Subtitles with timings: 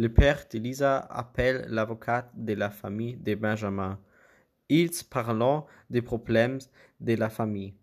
[0.00, 4.00] Le père d'Elisa appelle l'avocate de la famille de Benjamin.
[4.70, 6.58] Ils parlent des problèmes
[7.00, 7.74] de la famille.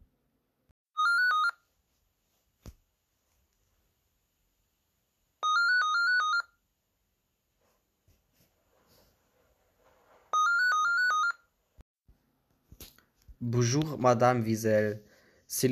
[13.40, 15.04] Bonjour, Madame Wiesel.
[15.46, 15.68] C'est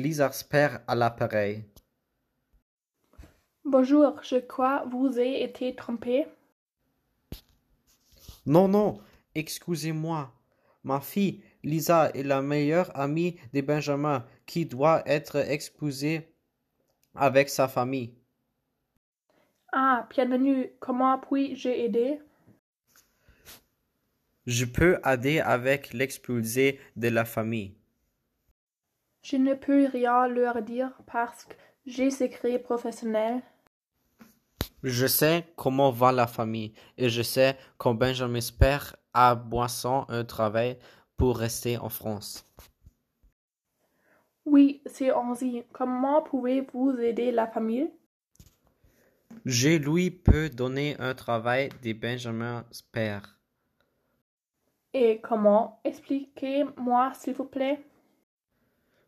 [0.48, 1.64] père à l'appareil.
[3.64, 6.28] Bonjour, je crois vous avez été trompé.
[8.46, 9.00] Non, non,
[9.34, 10.32] excusez-moi.
[10.84, 16.32] Ma fille, Lisa, est la meilleure amie de Benjamin qui doit être exposée
[17.16, 18.14] avec sa famille.
[19.72, 20.70] Ah, bienvenue.
[20.78, 22.20] Comment puis-je aider?
[24.46, 27.74] Je peux aider avec l'expulsé de la famille.
[29.22, 31.54] Je ne peux rien leur dire parce que
[31.84, 33.42] j'ai secret professionnel.
[34.86, 40.24] Je sais comment va la famille et je sais que Benjamin's père a Boisson un
[40.24, 40.78] travail
[41.16, 42.48] pour rester en France.
[44.44, 45.64] Oui, c'est ainsi.
[45.72, 47.90] Comment pouvez-vous aider la famille?
[49.44, 53.40] Je lui peux donner un travail de Benjamin's père.
[54.94, 55.80] Et comment?
[55.82, 57.84] Expliquez-moi, s'il vous plaît.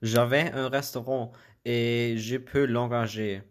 [0.02, 1.30] J'avais un restaurant
[1.64, 3.44] et je peux l'engager.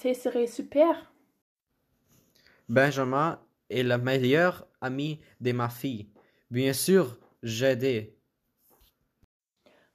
[0.00, 1.12] Ce serait super.
[2.68, 6.08] Benjamin est le meilleur ami de ma fille.
[6.50, 8.12] Bien sûr, j'aide.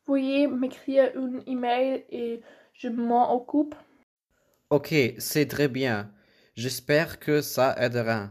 [0.08, 2.41] Veuillez m'écrire un email et
[2.73, 3.75] je m'en occupe.
[4.69, 6.13] Ok, c'est très bien.
[6.56, 8.30] J'espère que ça aidera.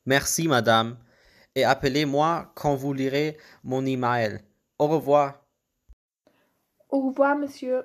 [0.05, 0.97] Merci, madame.
[1.55, 4.39] Et appelez-moi quand vous lirez mon email.
[4.77, 5.45] Au revoir.
[6.89, 7.83] Au revoir, monsieur.